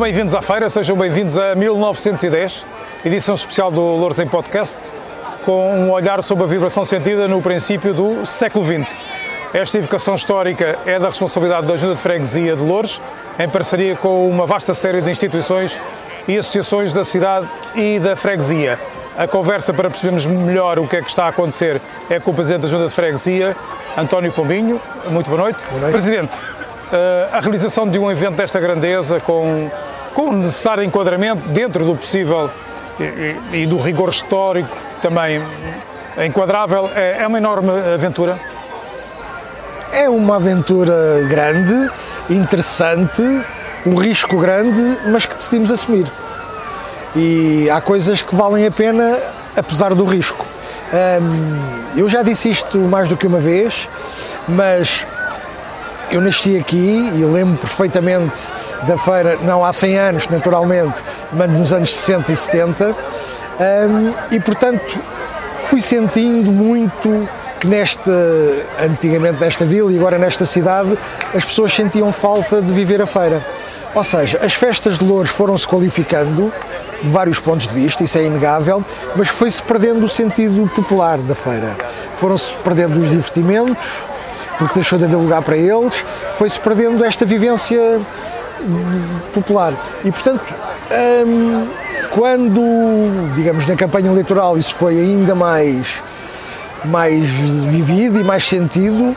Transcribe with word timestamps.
Bem-vindos 0.00 0.34
à 0.34 0.40
feira, 0.40 0.66
sejam 0.70 0.96
bem-vindos 0.96 1.36
a 1.36 1.54
1910, 1.54 2.66
edição 3.04 3.34
especial 3.34 3.70
do 3.70 3.82
Louros 3.82 4.18
em 4.18 4.26
Podcast, 4.26 4.74
com 5.44 5.74
um 5.74 5.90
olhar 5.90 6.22
sobre 6.22 6.44
a 6.44 6.46
vibração 6.46 6.86
sentida 6.86 7.28
no 7.28 7.42
princípio 7.42 7.92
do 7.92 8.24
século 8.24 8.64
XX. 8.64 8.88
Esta 9.52 9.76
evocação 9.76 10.14
histórica 10.14 10.78
é 10.86 10.98
da 10.98 11.08
responsabilidade 11.08 11.66
da 11.66 11.76
Junta 11.76 11.96
de 11.96 12.00
Freguesia 12.00 12.56
de 12.56 12.62
Louros, 12.62 13.02
em 13.38 13.46
parceria 13.46 13.94
com 13.94 14.26
uma 14.26 14.46
vasta 14.46 14.72
série 14.72 15.02
de 15.02 15.10
instituições 15.10 15.78
e 16.26 16.38
associações 16.38 16.94
da 16.94 17.04
cidade 17.04 17.46
e 17.74 17.98
da 17.98 18.16
freguesia. 18.16 18.80
A 19.18 19.28
conversa 19.28 19.74
para 19.74 19.90
percebermos 19.90 20.24
melhor 20.24 20.78
o 20.78 20.88
que 20.88 20.96
é 20.96 21.02
que 21.02 21.10
está 21.10 21.26
a 21.26 21.28
acontecer 21.28 21.78
é 22.08 22.18
com 22.18 22.30
o 22.30 22.34
Presidente 22.34 22.62
da 22.62 22.68
Junta 22.68 22.88
de 22.88 22.94
Freguesia, 22.94 23.54
António 23.98 24.32
Pombinho. 24.32 24.80
Muito 25.10 25.28
boa 25.28 25.42
noite. 25.42 25.62
Boa 25.66 25.78
noite. 25.78 25.92
Presidente, 25.92 26.40
eh, 26.90 27.28
a 27.30 27.38
realização 27.38 27.86
de 27.86 27.98
um 27.98 28.10
evento 28.10 28.36
desta 28.36 28.58
grandeza, 28.58 29.20
com, 29.20 29.70
com 30.14 30.30
o 30.30 30.32
necessário 30.32 30.82
enquadramento 30.82 31.48
dentro 31.48 31.84
do 31.84 31.94
possível 31.94 32.50
e, 32.98 33.62
e- 33.62 33.66
do 33.66 33.76
rigor 33.78 34.08
histórico 34.10 34.76
também 35.00 35.42
enquadrável, 36.18 36.90
é, 36.94 37.22
é 37.22 37.26
uma 37.26 37.38
enorme 37.38 37.70
aventura. 37.94 38.38
É 39.92 40.08
uma 40.08 40.36
aventura 40.36 40.94
grande, 41.28 41.90
interessante, 42.28 43.22
um 43.84 43.94
risco 43.94 44.36
grande, 44.38 44.98
mas 45.06 45.26
que 45.26 45.34
decidimos 45.34 45.72
assumir. 45.72 46.06
E 47.16 47.68
há 47.70 47.80
coisas 47.80 48.22
que 48.22 48.34
valem 48.34 48.66
a 48.66 48.70
pena, 48.70 49.18
apesar 49.56 49.94
do 49.94 50.04
risco. 50.04 50.46
Hum, 50.92 51.58
eu 51.96 52.08
já 52.08 52.22
disse 52.22 52.48
isto 52.48 52.78
mais 52.78 53.08
do 53.08 53.16
que 53.16 53.26
uma 53.26 53.38
vez, 53.40 53.88
mas 54.48 55.06
eu 56.10 56.20
nasci 56.20 56.56
aqui 56.56 57.10
e 57.14 57.24
lembro 57.24 57.56
perfeitamente 57.58 58.36
da 58.86 58.98
feira, 58.98 59.38
não 59.42 59.64
há 59.64 59.72
100 59.72 59.98
anos, 59.98 60.28
naturalmente, 60.28 61.02
mas 61.32 61.50
nos 61.50 61.72
anos 61.72 61.94
60 61.94 62.32
e 62.32 62.36
70, 62.36 62.88
hum, 62.88 62.94
e 64.30 64.40
portanto 64.40 64.98
fui 65.58 65.80
sentindo 65.80 66.50
muito 66.50 67.28
que 67.60 67.66
nesta, 67.66 68.10
antigamente 68.82 69.38
nesta 69.38 69.64
vila 69.64 69.92
e 69.92 69.98
agora 69.98 70.18
nesta 70.18 70.46
cidade, 70.46 70.98
as 71.34 71.44
pessoas 71.44 71.72
sentiam 71.72 72.10
falta 72.10 72.60
de 72.60 72.72
viver 72.72 73.02
a 73.02 73.06
feira. 73.06 73.44
Ou 73.94 74.02
seja, 74.02 74.38
as 74.42 74.54
festas 74.54 74.98
de 74.98 75.04
Louros 75.04 75.30
foram-se 75.30 75.66
qualificando 75.66 76.50
de 77.02 77.08
vários 77.08 77.38
pontos 77.38 77.66
de 77.66 77.74
vista, 77.74 78.02
isso 78.02 78.16
é 78.18 78.24
inegável, 78.24 78.84
mas 79.16 79.28
foi-se 79.28 79.62
perdendo 79.62 80.04
o 80.04 80.08
sentido 80.08 80.70
popular 80.74 81.18
da 81.18 81.34
feira. 81.34 81.76
Foram-se 82.14 82.56
perdendo 82.58 82.98
os 82.98 83.08
divertimentos, 83.08 83.86
porque 84.58 84.74
deixou 84.74 84.98
de 84.98 85.04
haver 85.04 85.16
lugar 85.16 85.42
para 85.42 85.56
eles, 85.56 86.04
foi-se 86.32 86.58
perdendo 86.60 87.04
esta 87.04 87.24
vivência 87.24 88.00
popular. 89.32 89.72
E, 90.04 90.10
portanto, 90.10 90.42
hum, 91.26 91.68
quando, 92.10 93.32
digamos, 93.34 93.66
na 93.66 93.76
campanha 93.76 94.10
eleitoral 94.10 94.58
isso 94.58 94.74
foi 94.74 94.98
ainda 94.98 95.34
mais, 95.34 96.02
mais 96.84 97.28
vivido 97.28 98.20
e 98.20 98.24
mais 98.24 98.46
sentido 98.46 99.16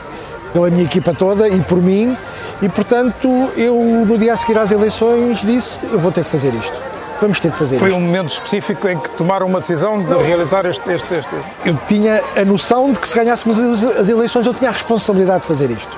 pela 0.52 0.70
minha 0.70 0.84
equipa 0.84 1.12
toda 1.12 1.48
e 1.48 1.60
por 1.60 1.82
mim, 1.82 2.16
e, 2.62 2.68
portanto, 2.68 3.28
eu, 3.56 3.74
no 4.06 4.16
dia 4.16 4.32
a 4.32 4.36
seguir 4.36 4.58
às 4.58 4.70
eleições, 4.70 5.40
disse: 5.40 5.78
eu 5.92 5.98
vou 5.98 6.12
ter 6.12 6.24
que 6.24 6.30
fazer 6.30 6.54
isto. 6.54 6.93
Vamos 7.20 7.38
ter 7.40 7.50
que 7.52 7.56
fazer 7.58 7.78
Foi 7.78 7.88
isto. 7.88 7.98
um 7.98 8.02
momento 8.02 8.30
específico 8.30 8.88
em 8.88 8.98
que 8.98 9.10
tomaram 9.10 9.46
uma 9.46 9.60
decisão 9.60 10.02
de 10.02 10.14
realizar 10.22 10.66
este, 10.66 10.90
este, 10.92 11.14
este- 11.14 11.34
Eu 11.64 11.76
tinha 11.86 12.20
a 12.36 12.44
noção 12.44 12.92
de 12.92 12.98
que 13.00 13.08
se 13.08 13.16
ganhássemos 13.16 13.58
as, 13.58 13.84
as 13.84 14.08
eleições, 14.08 14.46
eu 14.46 14.52
tinha 14.54 14.70
a 14.70 14.72
responsabilidade 14.72 15.42
de 15.42 15.46
fazer 15.46 15.70
isto. 15.70 15.96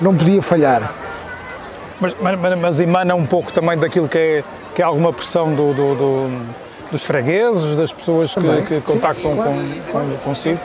Não 0.00 0.14
podia 0.14 0.40
falhar. 0.42 0.92
Mas, 2.00 2.14
mas, 2.20 2.58
mas 2.58 2.80
emana 2.80 3.14
um 3.14 3.26
pouco 3.26 3.52
também 3.52 3.76
daquilo 3.76 4.08
que 4.08 4.18
é, 4.18 4.44
que 4.74 4.82
é 4.82 4.84
alguma 4.84 5.12
pressão 5.12 5.52
do, 5.54 5.72
do- 5.74 5.94
do- 5.96 6.40
dos 6.92 7.04
fregueses, 7.04 7.74
das 7.76 7.92
pessoas 7.92 8.32
que, 8.32 8.40
Também, 8.40 8.64
que 8.64 8.74
sim, 8.76 8.80
contactam 8.80 9.34
claro. 9.34 9.50
com, 9.92 9.98
com, 10.00 10.16
consigo. 10.24 10.58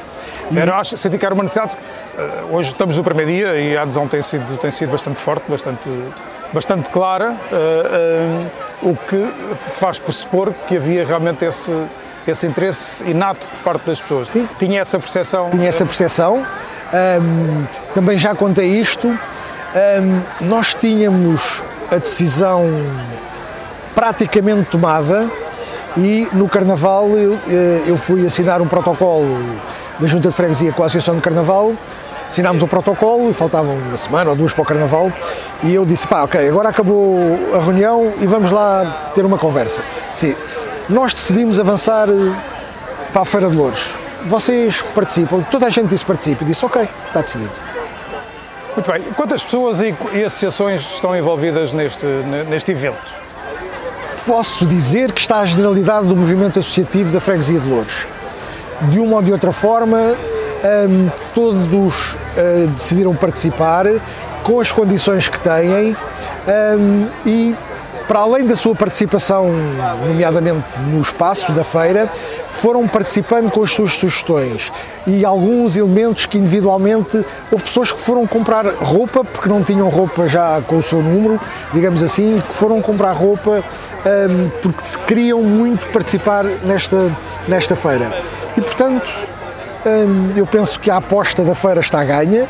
Era, 0.56 0.75
acho, 0.78 0.96
senti 0.96 1.18
que 1.18 1.25
era 1.25 1.34
uma 1.34 1.44
necessidade. 1.44 1.75
eh, 2.18 2.30
Hoje 2.52 2.69
estamos 2.69 2.96
no 2.97 3.03
primeiro 3.03 3.31
dia 3.31 3.56
e 3.59 3.75
a 3.75 3.81
adesão 3.81 4.08
tem 4.08 4.22
sido, 4.22 4.58
tem 4.58 4.72
sido 4.72 4.92
bastante 4.92 5.19
forte, 5.19 5.44
bastante, 5.50 5.81
bastante 6.53 6.90
clara, 6.90 7.36
eh, 7.52 7.56
eh, 7.56 8.47
o 8.84 8.96
que 8.96 9.28
faz 9.80 9.97
pressupor 9.97 10.53
que 10.68 10.78
havia 10.78 11.06
realmente 11.06 11.44
esse, 11.44 11.72
esse 12.28 12.46
interesse 12.46 13.03
inato 13.09 13.46
por 13.47 13.59
parte 13.64 13.88
das 13.88 14.00
pessoas. 14.00 14.30
Sim. 14.30 14.47
Tinha 14.59 14.81
essa 14.81 15.00
percepção. 15.00 15.50
tinha 15.50 15.68
essa 15.68 15.86
percepção. 15.86 16.46
Ahm, 16.94 17.66
também 17.96 18.18
já 18.18 18.36
contei 18.36 18.80
isto. 18.80 19.08
Ahm, 19.08 20.22
nós 20.42 20.75
tínhamos 20.75 21.42
a 21.92 21.97
decisão 21.97 22.66
praticamente 23.96 24.69
tomada 24.69 25.28
e 25.96 26.28
no 26.34 26.47
Carnaval 26.47 27.08
eu, 27.09 27.38
eh, 27.47 27.84
eu 27.88 27.97
fui 27.97 28.25
assinar 28.25 28.62
um 28.62 28.68
protocolo 28.68 29.25
da 30.00 30.08
Junta 30.08 30.30
de 30.30 30.36
Freguesia 30.36 30.72
com 30.72 30.84
a 30.84 30.86
Associação 30.86 31.16
de 31.16 31.22
Carnaval. 31.22 31.74
Assinámos 32.28 32.63
o 32.63 32.68
protocolo, 32.68 33.31
faltavam 33.34 33.75
uma 33.75 33.97
semana 33.97 34.31
ou 34.31 34.36
duas 34.36 34.52
para 34.53 34.63
o 34.63 34.66
Carnaval, 34.66 35.12
e 35.63 35.74
eu 35.74 35.85
disse: 35.85 36.07
pá, 36.07 36.24
ok, 36.24 36.47
agora 36.47 36.69
acabou 36.69 37.18
a 37.53 37.59
reunião 37.59 38.13
e 38.19 38.28
vamos 38.28 38.51
lá 38.51 39.12
ter 39.16 39.25
uma 39.25 39.38
conversa. 39.38 39.81
Sim, 40.13 40.35
nós 40.90 41.13
decidimos 41.13 41.59
avançar 41.59 42.09
eh, 42.09 42.13
para 43.12 43.22
a 43.22 43.25
Feira 43.25 43.50
de 43.50 43.56
Louros. 43.56 43.96
Vocês 44.25 44.81
participam? 44.94 45.41
Toda 45.50 45.68
a 45.68 45.69
gente 45.69 45.88
disse 45.88 46.06
participa. 46.06 46.44
E 46.44 46.47
disse, 46.47 46.66
ok, 46.66 46.88
está 47.07 47.22
decidido. 47.22 47.51
Muito 48.75 48.91
bem. 48.91 49.01
Quantas 49.16 49.44
pessoas 49.44 49.81
e, 49.81 49.96
e 50.13 50.24
associações 50.24 50.81
estão 50.81 51.16
envolvidas 51.16 51.72
neste, 51.72 52.06
neste 52.50 52.72
evento? 52.72 53.24
Posso 54.25 54.66
dizer 54.66 55.12
que 55.12 55.22
está 55.22 55.40
a 55.40 55.45
generalidade 55.45 56.07
do 56.07 56.16
movimento 56.16 56.59
associativo 56.59 57.12
da 57.12 57.19
Freguesia 57.19 57.59
de 57.59 57.68
Louros. 57.68 58.07
De 58.84 59.00
uma 59.00 59.18
ou 59.18 59.22
de 59.22 59.31
outra 59.31 59.51
forma, 59.51 59.97
hum, 59.97 61.09
todos 61.35 61.66
eh, 62.35 62.68
decidiram 62.74 63.13
participar 63.16 63.85
com 64.44 64.59
as 64.59 64.72
condições 64.72 65.28
que 65.28 65.40
têm 65.40 65.96
hum, 66.78 67.08
e, 67.26 67.56
para 68.08 68.20
além 68.20 68.46
da 68.46 68.56
sua 68.56 68.76
participação, 68.76 69.50
nomeadamente 70.06 70.80
no 70.92 71.02
espaço 71.02 71.52
da 71.54 71.64
feira, 71.64 72.09
foram 72.50 72.88
participando 72.88 73.50
com 73.50 73.64
as 73.64 73.72
suas 73.72 73.94
sugestões 73.94 74.72
e 75.08 75.26
alguns 75.26 75.78
elementos 75.78 76.26
que 76.26 76.38
individualmente 76.38 77.26
houve 77.52 77.64
pessoas 77.64 77.92
que 77.92 78.00
foram 78.00 78.28
comprar 78.28 78.66
roupa 78.66 79.24
porque 79.24 79.50
não 79.50 79.64
tinham 79.64 79.88
roupa 79.90 80.28
já 80.28 80.62
com 80.68 80.78
o 80.78 80.84
seu 80.84 81.02
número, 81.02 81.40
digamos 81.74 82.04
assim, 82.04 82.42
que 82.46 82.54
foram 82.54 82.81
comprar 82.81 83.14
roupa 83.14 83.64
hum, 84.06 84.50
porque 84.62 84.84
queriam 85.08 85.42
muito 85.42 85.86
participar 85.88 86.44
nesta, 86.44 87.10
nesta 87.48 87.75
feira. 87.75 88.14
E 88.58 88.62
portanto, 88.62 89.10
hum, 89.86 90.34
eu 90.36 90.46
penso 90.46 90.80
que 90.80 90.92
a 90.92 90.98
aposta 90.98 91.44
da 91.44 91.56
feira 91.56 91.80
está 91.80 92.04
ganha, 92.04 92.48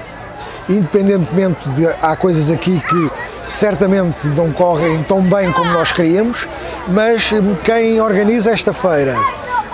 independentemente 0.70 1.68
de 1.70 1.88
há 2.02 2.16
coisas 2.16 2.50
aqui 2.50 2.80
que 2.80 3.12
certamente 3.46 4.28
não 4.28 4.52
correm 4.52 5.04
tão 5.04 5.22
bem 5.22 5.52
como 5.52 5.72
nós 5.72 5.92
queríamos, 5.92 6.48
mas 6.88 7.32
hum, 7.32 7.56
quem 7.64 8.00
organiza 8.00 8.52
esta 8.52 8.72
feira 8.74 9.16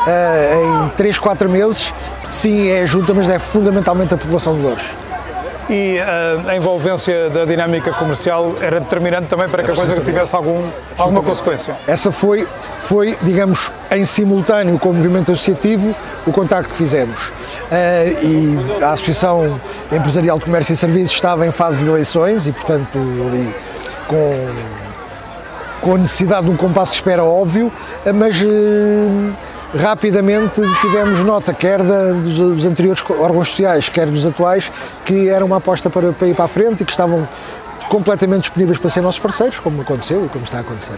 ah, 0.08 0.86
em 0.86 0.90
3, 0.96 1.18
4 1.18 1.50
meses, 1.50 1.94
sim, 2.30 2.70
é 2.70 2.82
a 2.82 2.86
junta, 2.86 3.14
mas 3.14 3.30
é 3.30 3.38
fundamentalmente 3.38 4.14
a 4.14 4.18
população 4.18 4.56
de 4.56 4.62
Louros. 4.62 4.86
E 5.70 6.00
ah, 6.00 6.44
a 6.48 6.56
envolvência 6.56 7.30
da 7.30 7.46
dinâmica 7.46 7.92
comercial 7.92 8.56
era 8.60 8.80
determinante 8.80 9.28
também 9.28 9.48
para 9.48 9.62
que 9.62 9.70
a 9.70 9.76
coisa 9.76 9.96
tivesse 10.02 10.36
algum, 10.36 10.68
alguma 10.98 11.22
consequência. 11.22 11.76
Essa 11.88 12.12
foi, 12.12 12.48
foi, 12.80 13.16
digamos, 13.22 13.72
em 13.92 14.04
simultâneo 14.04 14.80
com 14.80 14.90
o 14.90 14.94
movimento 14.94 15.32
associativo, 15.32 15.96
o 16.26 16.32
contacto 16.32 16.72
que 16.72 16.78
fizemos. 16.78 17.32
Ah, 17.72 18.06
e 18.06 18.84
a 18.84 18.92
Associação 18.94 19.62
Empresarial 19.92 20.40
de 20.40 20.46
Comércio 20.46 20.74
e 20.74 20.76
Serviços 20.76 21.14
estava 21.14 21.46
em 21.46 21.52
fase 21.52 21.84
de 21.84 21.90
eleições 21.90 22.48
e, 22.48 22.52
portanto, 22.52 22.98
ali 22.98 23.54
com, 24.08 24.50
com 25.82 25.96
a 25.96 25.98
necessidade 26.00 26.48
de 26.48 26.52
um 26.52 26.58
compasso 26.58 26.94
de 26.94 26.98
espera 26.98 27.24
óbvio, 27.24 27.72
ah, 28.06 28.12
mas 28.12 28.36
ah, 28.42 29.34
rapidamente 29.76 30.62
tivemos 30.82 31.24
nota, 31.24 31.54
quer 31.54 31.82
dos, 31.82 32.66
anteriores 32.66 33.04
órgãos 33.10 33.50
sociais, 33.50 33.90
quer 33.90 34.08
dos 34.08 34.26
atuais, 34.26 34.72
que 35.06 35.30
era 35.30 35.44
uma 35.46 35.58
aposta 35.58 35.90
para, 35.90 36.12
para 36.12 36.28
ir 36.28 36.36
para 36.36 36.46
a 36.46 36.48
frente 36.48 36.84
e 36.84 36.86
que 36.86 36.92
estavam 36.92 37.28
completamente 37.90 38.42
disponíveis 38.42 38.78
para 38.78 38.90
ser 38.90 39.02
nossos 39.02 39.20
parceiros, 39.20 39.60
como 39.60 39.82
aconteceu 39.82 40.26
e 40.26 40.30
como 40.30 40.44
está 40.44 40.58
a 40.58 40.62
acontecer. 40.62 40.98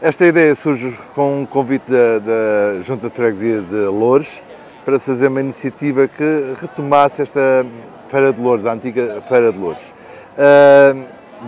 Esta 0.00 0.26
ideia 0.26 0.54
surge 0.54 0.98
com 1.14 1.42
um 1.42 1.46
convite 1.46 1.90
da, 1.90 2.18
da 2.18 2.82
Junta 2.82 3.08
de 3.08 3.14
Freguesia 3.14 3.60
de 3.60 3.86
Loures 3.86 4.42
para 4.84 4.98
se 4.98 5.06
fazer 5.06 5.28
uma 5.28 5.40
iniciativa 5.40 6.08
que 6.08 6.54
retomasse 6.60 7.22
esta 7.22 7.64
Feira 8.08 8.32
de 8.32 8.40
Loures, 8.40 8.66
a 8.66 8.72
antiga 8.72 9.22
Feira 9.28 9.52
de 9.52 9.58
Loures. 9.58 9.94
Ah, 10.36 10.94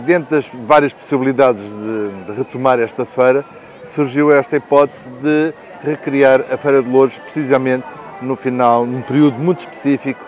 dentro 0.05 0.35
das 0.35 0.49
várias 0.67 0.93
possibilidades 0.93 1.63
de, 1.63 2.25
de 2.25 2.37
retomar 2.37 2.79
esta 2.79 3.05
feira, 3.05 3.45
surgiu 3.89 4.31
esta 4.33 4.55
hipótese 4.57 5.09
de 5.21 5.53
recriar 5.83 6.41
a 6.51 6.57
Feira 6.57 6.81
de 6.81 6.89
Loures 6.89 7.17
precisamente 7.19 7.85
no 8.21 8.35
final, 8.35 8.85
num 8.85 9.01
período 9.01 9.37
muito 9.37 9.59
específico, 9.59 10.19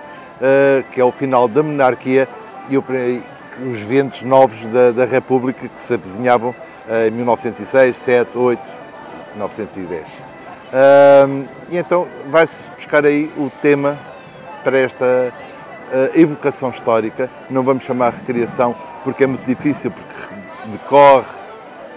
ah, 0.41 0.83
que 0.91 0.99
é 1.01 1.03
o 1.03 1.11
final 1.11 1.47
da 1.47 1.63
monarquia 1.63 2.27
e 2.69 2.77
o- 2.77 2.83
os 3.71 3.79
ventos 3.81 4.21
novos 4.21 4.61
da, 4.67 4.91
da 4.91 5.05
República 5.05 5.67
que 5.67 5.81
se 5.81 5.93
avizinhavam 5.93 6.53
em 7.07 7.11
1906, 7.11 7.97
7, 7.97 8.37
8, 8.37 8.61
1910. 9.33 10.23
e 11.71 11.77
então 11.77 12.07
vai-se 12.29 12.69
buscar 12.75 13.05
aí 13.05 13.31
o 13.37 13.49
tema 13.61 13.97
para 14.63 14.77
esta 14.77 15.05
uh, 15.05 16.19
evocação 16.19 16.69
histórica. 16.69 17.29
Não 17.49 17.63
vamos 17.63 17.83
chamar 17.83 18.13
recriação 18.13 18.75
porque 19.03 19.23
é 19.23 19.27
muito 19.27 19.45
difícil, 19.45 19.91
porque 19.91 20.35
decorre 20.71 21.25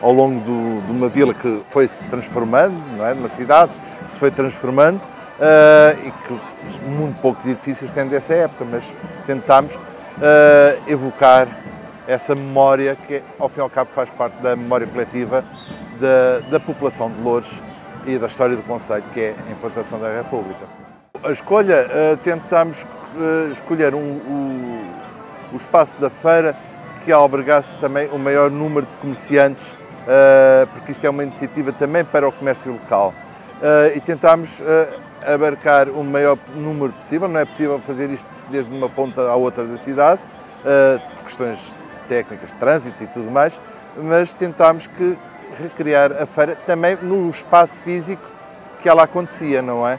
ao 0.01 0.13
longo 0.13 0.41
do, 0.41 0.87
de 0.87 0.93
uma 0.93 1.09
vila 1.09 1.35
que 1.35 1.63
foi 1.69 1.87
se 1.89 2.05
transformando, 2.05 2.75
não 2.97 3.07
é? 3.07 3.13
Uma 3.13 3.29
cidade 3.29 3.73
que 4.05 4.11
se 4.11 4.19
foi 4.19 4.31
transformando 4.31 4.97
uh, 4.97 6.07
e 6.07 6.11
que 6.11 6.89
muito 6.89 7.21
poucos 7.21 7.47
edifícios 7.47 7.91
têm 7.91 8.07
dessa 8.07 8.35
época, 8.35 8.65
mas 8.65 8.95
tentámos 9.27 9.75
uh, 9.75 9.81
evocar 10.87 11.49
essa 12.07 12.35
memória 12.35 12.97
que, 13.07 13.23
ao 13.39 13.49
fim 13.49 13.61
e 13.61 13.63
ao 13.63 13.71
cabo, 13.71 13.91
faz 13.95 14.11
parte 14.11 14.35
da 14.43 14.57
memória 14.57 14.87
coletiva 14.87 15.45
da, 16.01 16.41
da 16.51 16.61
população 16.61 17.11
de 17.11 17.21
Lourdes 17.21 17.63
e 18.07 18.19
da 18.19 18.27
história 18.27 18.57
do 18.57 18.63
Conselho, 18.63 19.05
que 19.13 19.21
é 19.21 19.35
a 19.49 19.53
implantação 19.53 20.01
da 20.01 20.13
República. 20.13 20.67
A 21.23 21.31
escolha, 21.31 21.87
uh, 21.87 23.51
escolher 23.51 23.95
um, 23.95 24.81
o 25.53 25.57
espaço 25.57 26.01
da 26.01 26.09
feira 26.09 26.57
que 27.05 27.13
albergasse 27.13 27.79
também 27.79 28.09
o 28.13 28.19
maior 28.19 28.51
número 28.51 28.87
de 28.87 28.95
comerciantes, 28.95 29.75
porque 30.73 30.93
isto 30.93 31.05
é 31.07 31.11
uma 31.11 31.23
iniciativa 31.23 31.73
também 31.73 32.05
para 32.05 32.29
o 32.29 32.33
comércio 32.33 32.73
local. 32.73 33.15
e 33.95 34.01
tentámos 34.01 34.63
abarcar 35.27 35.89
o 35.89 36.03
maior 36.03 36.39
número 36.55 36.93
possível, 36.95 37.29
não 37.29 37.41
é 37.41 37.45
possível 37.45 37.79
fazer 37.79 38.11
isto 38.11 38.27
desde 38.49 38.75
uma 38.75 38.89
ponta 38.89 39.23
à 39.23 39.37
outra 39.37 39.65
da 39.65 39.77
cidade, 39.77 40.21
por 41.17 41.25
questões 41.25 41.77
técnicas 42.09 42.51
de 42.51 42.57
trânsito 42.57 43.05
e 43.05 43.07
tudo 43.07 43.31
mais, 43.31 43.61
mas 43.97 44.35
tentámos 44.35 44.87
que 44.87 45.17
recriar 45.61 46.13
a 46.13 46.27
feira 46.27 46.57
também 46.67 46.97
no 47.03 47.29
espaço 47.29 47.81
físico 47.83 48.23
que 48.81 48.89
ela 48.89 49.03
acontecia, 49.03 49.61
não 49.61 49.87
é? 49.87 49.99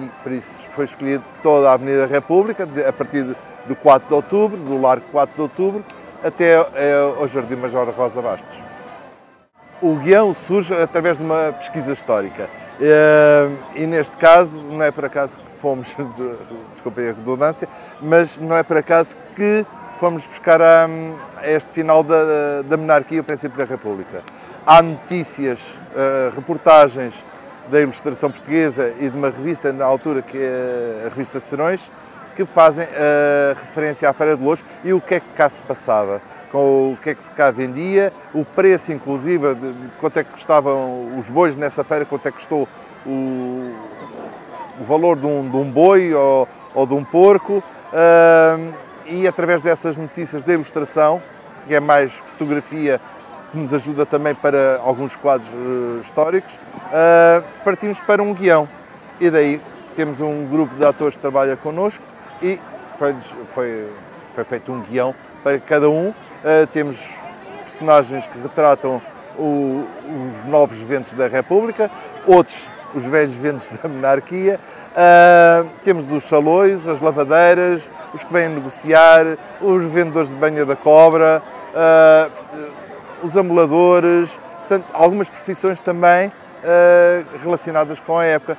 E 0.00 0.06
por 0.22 0.32
isso 0.32 0.60
foi 0.70 0.84
escolhido 0.84 1.24
toda 1.42 1.70
a 1.70 1.72
Avenida 1.72 2.06
República, 2.06 2.68
a 2.86 2.92
partir 2.92 3.24
do 3.66 3.74
4 3.74 4.08
de 4.08 4.14
outubro, 4.14 4.56
do 4.56 4.80
Largo 4.80 5.04
4 5.10 5.34
de 5.34 5.42
outubro, 5.42 5.84
até 6.22 6.56
ao 7.18 7.26
Jardim 7.26 7.56
Major 7.56 7.88
Rosa 7.90 8.22
Bastos. 8.22 8.67
O 9.80 9.94
guião 9.94 10.34
surge 10.34 10.74
através 10.74 11.16
de 11.16 11.22
uma 11.22 11.52
pesquisa 11.52 11.92
histórica 11.92 12.50
uh, 12.80 13.58
e 13.76 13.86
neste 13.86 14.16
caso, 14.16 14.60
não 14.64 14.82
é 14.82 14.90
por 14.90 15.04
acaso 15.04 15.38
que 15.38 15.60
fomos, 15.60 15.94
desculpem 16.74 17.10
a 17.10 17.12
redundância, 17.12 17.68
mas 18.00 18.38
não 18.38 18.56
é 18.56 18.64
por 18.64 18.76
acaso 18.76 19.16
que 19.36 19.64
fomos 20.00 20.26
buscar 20.26 20.60
a, 20.60 20.88
a 21.36 21.48
este 21.48 21.70
final 21.70 22.02
da, 22.02 22.62
da 22.62 22.76
monarquia, 22.76 23.20
o 23.20 23.24
princípio 23.24 23.56
da 23.56 23.64
República. 23.64 24.24
Há 24.66 24.82
notícias, 24.82 25.60
uh, 25.92 26.34
reportagens 26.34 27.14
da 27.70 27.80
ilustração 27.80 28.32
portuguesa 28.32 28.92
e 28.98 29.08
de 29.08 29.16
uma 29.16 29.30
revista 29.30 29.72
na 29.72 29.84
altura 29.84 30.22
que 30.22 30.38
é 30.38 31.04
a 31.06 31.08
revista 31.08 31.38
Serões, 31.38 31.88
que 32.34 32.44
fazem 32.44 32.84
uh, 32.84 33.54
referência 33.54 34.08
à 34.08 34.12
Feira 34.12 34.36
de 34.36 34.42
Louros 34.42 34.64
e 34.82 34.92
o 34.92 35.00
que 35.00 35.14
é 35.14 35.20
que 35.20 35.28
cá 35.36 35.48
se 35.48 35.62
passava, 35.62 36.20
com 36.50 36.92
o 36.92 36.96
que 37.02 37.10
é 37.10 37.14
que 37.14 37.22
se 37.22 37.30
cá 37.30 37.50
vendia, 37.50 38.12
o 38.34 38.44
preço 38.44 38.92
inclusive, 38.92 39.54
de, 39.54 39.72
de 39.72 39.88
quanto 40.00 40.18
é 40.18 40.24
que 40.24 40.32
custavam 40.32 41.18
os 41.18 41.28
bois 41.30 41.56
nessa 41.56 41.84
feira, 41.84 42.04
quanto 42.04 42.26
é 42.26 42.30
que 42.30 42.38
custou 42.38 42.68
o, 43.06 43.74
o 44.80 44.84
valor 44.84 45.16
de 45.16 45.26
um, 45.26 45.48
de 45.48 45.56
um, 45.56 45.70
boi 45.70 46.14
ou, 46.14 46.48
ou 46.74 46.86
de 46.86 46.94
um 46.94 47.04
porco. 47.04 47.62
Uh, 47.92 48.72
e 49.06 49.26
através 49.26 49.62
dessas 49.62 49.96
notícias 49.96 50.42
da 50.42 50.52
ilustração, 50.52 51.22
que 51.66 51.74
é 51.74 51.80
mais 51.80 52.12
fotografia 52.12 53.00
que 53.50 53.56
nos 53.56 53.72
ajuda 53.72 54.04
também 54.04 54.34
para 54.34 54.78
alguns 54.82 55.16
quadros 55.16 55.48
uh, 55.48 56.00
históricos, 56.02 56.54
uh, 56.54 57.42
partimos 57.64 57.98
para 58.00 58.22
um 58.22 58.34
guião. 58.34 58.68
E 59.20 59.30
daí 59.30 59.60
temos 59.96 60.20
um 60.20 60.46
grupo 60.46 60.74
de 60.76 60.84
atores 60.84 61.16
que 61.16 61.20
trabalha 61.20 61.56
connosco 61.56 62.04
e 62.42 62.60
foi, 62.98 63.16
foi, 63.54 63.88
foi 64.34 64.44
feito 64.44 64.70
um 64.70 64.80
guião 64.82 65.14
para 65.42 65.58
cada 65.58 65.88
um. 65.88 66.12
Uh, 66.42 66.66
temos 66.72 66.98
personagens 67.64 68.26
que 68.26 68.38
retratam 68.38 69.02
o, 69.36 69.84
os 70.06 70.48
novos 70.48 70.80
ventos 70.80 71.12
da 71.12 71.26
República, 71.26 71.90
outros 72.26 72.68
os 72.94 73.04
velhos 73.04 73.34
ventos 73.34 73.68
da 73.68 73.88
monarquia. 73.88 74.58
temos 75.84 76.10
os 76.10 76.24
salões, 76.24 76.86
as 76.88 77.00
lavadeiras, 77.00 77.88
os 78.14 78.24
que 78.24 78.32
vêm 78.32 78.48
negociar, 78.48 79.24
os 79.60 79.84
vendedores 79.84 80.30
de 80.30 80.34
banha 80.34 80.64
da 80.64 80.74
cobra, 80.74 81.42
uh, 81.74 82.70
os 83.22 83.36
amoladores, 83.36 84.38
portanto, 84.60 84.86
algumas 84.92 85.28
profissões 85.28 85.80
também 85.80 86.28
uh, 86.28 87.38
relacionadas 87.42 88.00
com 88.00 88.18
a 88.18 88.24
época. 88.24 88.56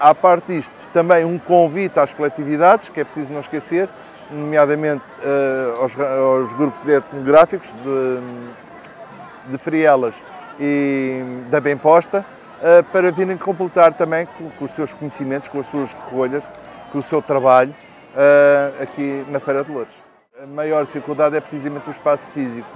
À 0.00 0.14
parte 0.14 0.52
disto, 0.52 0.74
também 0.92 1.24
um 1.24 1.38
convite 1.38 2.00
às 2.00 2.12
coletividades, 2.12 2.88
que 2.88 3.00
é 3.00 3.04
preciso 3.04 3.30
não 3.30 3.40
esquecer, 3.40 3.88
nomeadamente 4.32 5.04
uh, 5.18 5.82
aos, 5.82 5.98
aos, 5.98 6.52
grupos 6.54 6.86
etnográficos 6.88 7.70
de, 7.72 9.50
de 9.50 9.58
Frielas 9.58 10.22
e 10.58 11.22
da 11.50 11.60
Bem 11.60 11.76
Posta, 11.76 12.24
uh, 12.58 12.82
para 12.84 13.10
virem 13.12 13.36
completar 13.36 13.92
também 13.94 14.26
com, 14.26 14.50
com, 14.50 14.64
os 14.64 14.70
seus 14.72 14.92
conhecimentos, 14.92 15.48
com 15.48 15.60
as 15.60 15.66
suas 15.66 15.92
recolhas, 15.92 16.50
com 16.90 16.98
o 16.98 17.02
seu 17.02 17.20
trabalho, 17.20 17.74
uh, 18.14 18.82
aqui 18.82 19.24
na 19.28 19.38
Feira 19.38 19.62
de 19.62 19.70
Lourdes. 19.70 20.02
A 20.42 20.46
maior 20.46 20.84
dificuldade 20.84 21.36
é 21.36 21.40
precisamente 21.40 21.88
o 21.88 21.92
espaço 21.92 22.32
físico, 22.32 22.66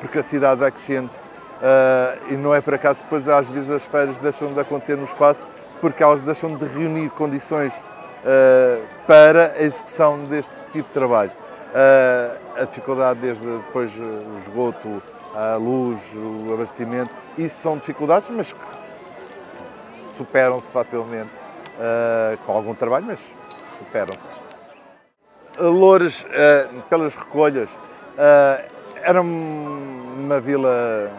porque 0.00 0.20
a 0.20 0.22
cidade 0.22 0.60
vai 0.60 0.70
crescendo 0.70 1.10
e 2.30 2.34
não 2.34 2.54
é 2.54 2.62
por 2.62 2.72
acaso 2.72 3.02
depois 3.02 3.28
às 3.28 3.50
vezes 3.50 3.70
as 3.70 3.84
feiras 3.84 4.18
deixam 4.20 4.54
de 4.54 4.58
acontecer 4.58 4.96
no 4.96 5.04
espaço 5.04 5.46
porque 5.82 6.02
elas 6.02 6.22
deixam 6.22 6.56
de 6.56 6.64
reunir 6.64 7.10
condições 7.10 7.84
para 9.06 9.52
a 9.52 9.62
execução 9.62 10.24
deste 10.24 10.52
tipo 10.72 10.88
de 10.88 10.94
trabalho. 10.94 11.32
a 12.56 12.64
dificuldade 12.64 13.20
desde 13.20 13.44
depois 13.44 13.92
o 13.96 14.38
esgoto, 14.38 15.02
a 15.34 15.56
luz, 15.56 16.14
o 16.14 16.52
abastecimento, 16.54 17.10
isso 17.36 17.60
são 17.60 17.76
dificuldades, 17.76 18.30
mas 18.30 18.52
que 18.52 18.60
superam-se 20.16 20.70
facilmente 20.70 21.30
com 22.44 22.52
algum 22.52 22.74
trabalho, 22.74 23.06
mas 23.06 23.20
superam-se. 23.76 24.44
Loures, 25.58 26.24
uh, 26.24 26.82
pelas 26.90 27.14
recolhas, 27.14 27.74
uh, 27.74 28.70
era 29.02 29.20
uma 29.20 30.40
vila 30.40 31.10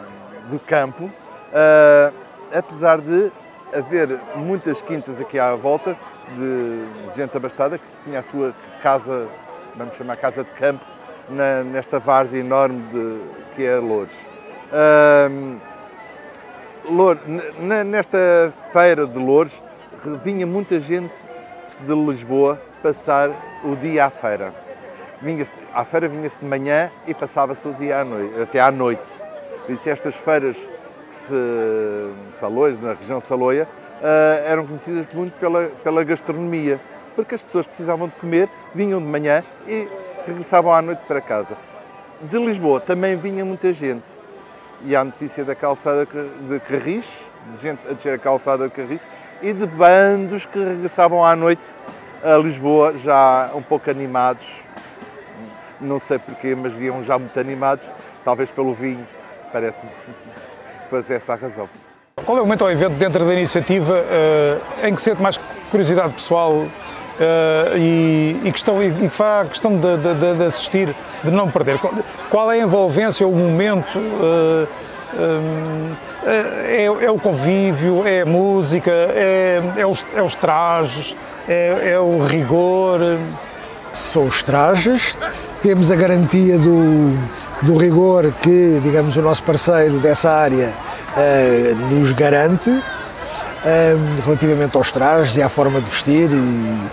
do 0.49 0.59
campo, 0.59 1.05
uh, 1.05 2.13
apesar 2.53 2.99
de 2.99 3.31
haver 3.73 4.19
muitas 4.35 4.81
quintas 4.81 5.19
aqui 5.19 5.39
à 5.39 5.55
volta 5.55 5.97
de 6.37 7.15
gente 7.15 7.35
abastada 7.35 7.77
que 7.77 7.85
tinha 8.03 8.19
a 8.19 8.23
sua 8.23 8.53
casa, 8.81 9.27
vamos 9.75 9.95
chamar 9.95 10.17
casa 10.17 10.43
de 10.43 10.51
campo, 10.51 10.85
na, 11.29 11.63
nesta 11.63 11.99
várzea 11.99 12.39
enorme 12.39 12.81
de, 12.91 13.21
que 13.55 13.65
é 13.65 13.77
Loures. 13.77 14.27
Uh, 14.71 15.59
Loures 16.89 17.21
nesta 17.85 18.53
feira 18.71 19.07
de 19.07 19.17
Loures 19.17 19.61
vinha 20.23 20.45
muita 20.45 20.79
gente 20.79 21.15
de 21.81 21.93
Lisboa 21.93 22.61
passar 22.81 23.31
o 23.63 23.75
dia 23.75 24.05
à 24.05 24.09
feira. 24.09 24.53
À 25.73 25.83
feira 25.83 26.07
vinha-se 26.07 26.37
de 26.39 26.45
manhã 26.45 26.91
e 27.07 27.13
passava-se 27.13 27.67
o 27.67 27.73
dia 27.73 28.01
à 28.01 28.05
noite, 28.05 28.41
até 28.41 28.59
à 28.59 28.71
noite. 28.71 29.11
Disse 29.67 29.89
estas 29.89 30.15
feiras 30.15 30.69
Salões, 32.31 32.79
na 32.79 32.93
região 32.93 33.19
Saloia, 33.21 33.67
uh, 34.01 34.45
eram 34.45 34.65
conhecidas 34.65 35.07
muito 35.13 35.33
pela, 35.39 35.65
pela 35.83 36.03
gastronomia, 36.03 36.79
porque 37.15 37.35
as 37.35 37.43
pessoas 37.43 37.65
precisavam 37.65 38.07
de 38.07 38.15
comer, 38.15 38.49
vinham 38.73 38.99
de 38.99 39.05
manhã 39.05 39.43
e 39.67 39.87
regressavam 40.25 40.71
à 40.71 40.81
noite 40.81 41.03
para 41.07 41.21
casa. 41.21 41.57
De 42.21 42.37
Lisboa 42.37 42.79
também 42.79 43.15
vinha 43.15 43.43
muita 43.43 43.71
gente. 43.73 44.09
E 44.83 44.95
há 44.95 45.03
notícia 45.03 45.43
da 45.43 45.55
calçada 45.55 46.05
de 46.05 46.59
Carris, 46.59 47.23
de 47.53 47.61
gente 47.61 47.79
a 47.89 47.93
descer 47.93 48.13
a 48.13 48.17
calçada 48.17 48.67
de 48.67 48.73
Carris, 48.73 49.07
e 49.41 49.53
de 49.53 49.65
bandos 49.65 50.45
que 50.45 50.59
regressavam 50.59 51.23
à 51.23 51.35
noite 51.35 51.63
a 52.23 52.37
Lisboa 52.37 52.97
já 52.97 53.51
um 53.53 53.61
pouco 53.61 53.89
animados. 53.89 54.61
Não 55.79 55.99
sei 55.99 56.17
porquê, 56.17 56.55
mas 56.55 56.79
iam 56.79 57.03
já 57.03 57.19
muito 57.19 57.37
animados, 57.39 57.89
talvez 58.23 58.49
pelo 58.49 58.73
vinho, 58.73 59.05
parece-me 59.51 59.89
que 60.95 61.07
fosse 61.07 61.13
essa 61.13 61.33
a 61.33 61.35
razão. 61.35 61.69
Qual 62.23 62.37
é 62.37 62.41
o 62.41 62.45
momento 62.45 62.63
ao 62.63 62.71
evento 62.71 62.93
dentro 62.93 63.25
da 63.25 63.33
iniciativa 63.33 63.93
uh, 63.93 64.87
em 64.87 64.95
que 64.95 65.01
sente 65.01 65.21
mais 65.21 65.37
curiosidade 65.69 66.13
pessoal 66.13 66.53
uh, 66.53 66.69
e, 67.77 68.39
e, 68.43 68.51
questão, 68.51 68.81
e, 68.81 69.05
e 69.05 69.09
faz 69.09 69.49
questão 69.49 69.77
de, 69.77 69.97
de, 69.97 70.35
de, 70.37 70.43
assistir, 70.45 70.95
de 71.23 71.31
não 71.31 71.51
perder? 71.51 71.77
Qual 72.29 72.51
é 72.51 72.59
a 72.59 72.63
envolvência, 72.63 73.27
o 73.27 73.35
momento? 73.35 73.99
Uh, 73.99 74.67
é, 76.25 76.85
é, 76.85 77.11
o 77.11 77.17
convívio, 77.17 78.05
é 78.05 78.21
a 78.21 78.25
música, 78.25 78.91
é, 78.91 79.61
é, 79.77 79.85
os, 79.85 80.05
é 80.13 80.21
os 80.21 80.35
trajes, 80.35 81.15
é, 81.47 81.91
é, 81.91 81.99
o 81.99 82.21
rigor. 82.21 82.99
são 83.93 84.27
os 84.27 84.43
trajes, 84.43 85.17
temos 85.61 85.89
a 85.91 85.95
garantia 85.95 86.57
do, 86.57 87.17
do 87.61 87.77
rigor 87.77 88.29
que, 88.41 88.81
digamos, 88.83 89.15
o 89.15 89.21
nosso 89.21 89.43
parceiro 89.43 89.99
dessa 89.99 90.31
área 90.31 90.73
nos 91.89 92.11
garante 92.11 92.69
uh, 92.69 92.81
relativamente 94.23 94.75
aos 94.75 94.91
trajes 94.91 95.35
e 95.37 95.41
à 95.41 95.49
forma 95.49 95.81
de 95.81 95.89
vestir 95.89 96.29
e, 96.31 96.89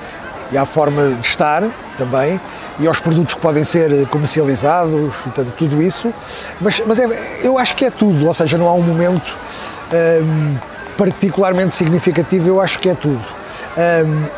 e 0.53 0.59
à 0.59 0.65
forma 0.65 1.15
de 1.15 1.27
estar 1.27 1.63
também 1.99 2.41
e 2.79 2.87
aos 2.87 3.01
produtos 3.01 3.35
que 3.35 3.41
podem 3.41 3.65
ser 3.65 4.07
comercializados, 4.09 5.15
portanto, 5.17 5.53
tudo 5.59 5.83
isso. 5.83 6.13
Mas, 6.61 6.83
mas 6.87 6.99
é, 6.99 7.07
eu 7.43 7.59
acho 7.59 7.75
que 7.75 7.85
é 7.85 7.91
tudo, 7.91 8.27
ou 8.27 8.35
seja, 8.35 8.57
não 8.57 8.67
há 8.67 8.73
um 8.73 8.83
momento 8.83 9.37
um, 9.93 10.57
particularmente 10.97 11.75
significativo, 11.75 12.49
eu 12.49 12.61
acho 12.61 12.79
que 12.79 12.89
é 12.89 12.95
tudo. 12.95 13.25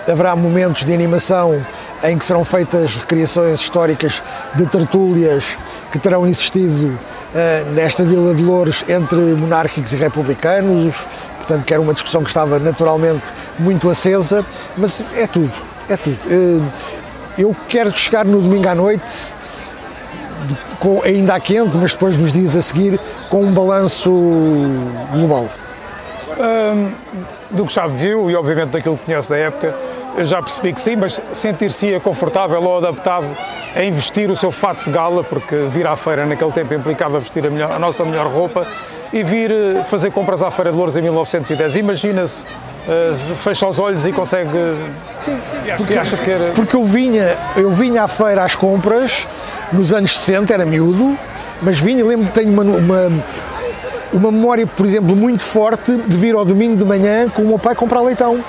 Haverá 0.09 0.37
momentos 0.37 0.85
de 0.85 0.95
animação 0.95 1.65
em 2.05 2.19
que 2.19 2.25
serão 2.25 2.45
feitas 2.45 2.97
recriações 2.97 3.61
históricas 3.61 4.23
de 4.55 4.67
tertúlias 4.67 5.59
que 5.91 5.99
terão 5.99 6.27
existido 6.27 6.87
uh, 6.87 7.71
nesta 7.73 8.05
Vila 8.05 8.35
de 8.35 8.43
Louros 8.43 8.85
entre 8.89 9.17
monárquicos 9.17 9.93
e 9.95 9.97
republicanos, 9.97 10.95
portanto, 11.39 11.65
que 11.65 11.73
era 11.73 11.83
uma 11.83 11.95
discussão 11.95 12.23
que 12.23 12.29
estava 12.29 12.59
naturalmente 12.59 13.33
muito 13.59 13.89
acesa, 13.89 14.45
mas 14.77 15.13
é 15.17 15.27
tudo, 15.27 15.53
é 15.89 15.97
tudo. 15.97 16.19
Uh, 16.27 16.71
eu 17.39 17.57
quero 17.69 17.91
chegar 17.97 18.25
no 18.25 18.41
domingo 18.41 18.69
à 18.69 18.75
noite, 18.75 19.35
com, 20.79 21.03
ainda 21.03 21.35
a 21.35 21.41
quente, 21.41 21.75
mas 21.79 21.93
depois 21.93 22.17
nos 22.19 22.33
dias 22.33 22.55
a 22.55 22.61
seguir, 22.61 23.01
com 23.31 23.43
um 23.43 23.53
balanço 23.53 24.11
global. 25.11 25.49
do 27.51 27.65
que 27.65 27.73
já 27.73 27.87
viu 27.87 28.31
e 28.31 28.37
obviamente 28.37 28.71
daquilo 28.71 28.99
que 28.99 29.07
conhece 29.07 29.31
da 29.31 29.39
época, 29.39 29.75
eu 30.17 30.25
já 30.25 30.41
percebi 30.41 30.73
que 30.73 30.81
sim, 30.81 30.97
mas 30.97 31.21
sentir-se 31.33 31.99
confortável 32.01 32.63
ou 32.63 32.79
adaptado 32.79 33.27
a 33.75 33.83
investir 33.83 34.31
o 34.31 34.37
seu 34.37 34.51
fato 34.51 34.85
de 34.85 34.91
gala, 34.91 35.25
porque 35.25 35.57
vir 35.71 35.87
à 35.87 35.97
feira 35.97 36.25
naquele 36.25 36.53
tempo 36.53 36.73
implicava 36.75 37.19
vestir 37.19 37.47
a, 37.47 37.51
melhor, 37.51 37.73
a 37.73 37.79
nossa 37.79 38.05
melhor 38.05 38.27
roupa 38.29 38.67
e 39.13 39.23
vir 39.23 39.51
eh, 39.51 39.85
fazer 39.85 40.11
compras 40.11 40.43
à 40.43 40.51
Feira 40.51 40.71
de 40.71 40.77
Louros 40.77 40.97
em 40.97 41.03
1910. 41.03 41.77
Imagina-se 41.77 42.45
Uh, 42.85 43.35
fecha 43.37 43.67
os 43.67 43.79
olhos 43.79 44.05
e 44.05 44.13
consegue. 44.13 44.51
Sim, 45.19 45.41
sim. 45.47 45.57
Porque, 45.75 45.97
acha 45.97 46.19
que 46.19 46.31
era... 46.31 46.53
porque 46.53 46.77
eu 46.77 46.85
vinha, 46.85 47.35
eu 47.57 47.71
vinha 47.71 48.03
à 48.03 48.09
feira 48.09 48.45
às 48.45 48.55
compras 48.55 49.27
nos 49.73 49.95
anos 49.95 50.19
60, 50.21 50.53
era 50.53 50.67
miúdo, 50.67 51.17
mas 51.63 51.81
vinha, 51.81 52.05
lembro 52.05 52.27
que 52.27 52.33
tenho 52.33 52.53
uma, 52.53 52.63
uma, 52.63 53.23
uma, 54.13 54.31
memória, 54.31 54.67
por 54.67 54.85
exemplo, 54.85 55.17
muito 55.17 55.43
forte 55.43 55.97
de 55.97 56.15
vir 56.15 56.35
ao 56.35 56.45
domingo 56.45 56.77
de 56.77 56.85
manhã 56.85 57.27
com 57.31 57.41
o 57.41 57.47
meu 57.47 57.59
pai 57.59 57.75
comprar 57.75 58.03
leitão. 58.03 58.45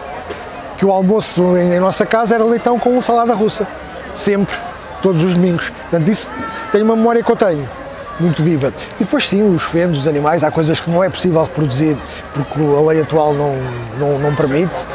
Que 0.86 0.90
o 0.90 0.94
almoço 0.94 1.58
em, 1.58 1.74
em 1.74 1.80
nossa 1.80 2.06
casa 2.06 2.36
era 2.36 2.44
leitão 2.44 2.78
com 2.78 3.02
salada 3.02 3.34
russa. 3.34 3.68
Sempre, 4.14 4.56
todos 5.02 5.24
os 5.24 5.34
domingos. 5.34 5.72
Portanto, 5.72 6.12
isso 6.12 6.30
tenho 6.72 6.86
uma 6.86 6.96
memória 6.96 7.24
que 7.24 7.32
eu 7.32 7.36
tenho 7.36 7.68
muito 8.20 8.44
viva. 8.44 8.72
E 9.00 9.04
depois 9.04 9.28
sim, 9.28 9.42
os 9.42 9.64
fendos, 9.64 10.02
os 10.02 10.08
animais, 10.08 10.44
há 10.44 10.52
coisas 10.52 10.80
que 10.80 10.88
não 10.88 11.04
é 11.04 11.10
possível 11.10 11.42
reproduzir 11.42 11.98
porque 12.36 12.60
a 12.60 12.88
lei 12.88 13.02
atual 13.02 13.34
não, 13.34 13.56
não, 13.98 14.20
não 14.20 14.36
permite, 14.36 14.86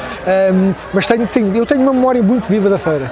um, 0.54 0.72
mas 0.94 1.08
tenho, 1.08 1.26
tenho, 1.26 1.56
eu 1.56 1.66
tenho 1.66 1.80
uma 1.80 1.92
memória 1.92 2.22
muito 2.22 2.46
viva 2.46 2.70
da 2.70 2.78
feira. 2.78 3.10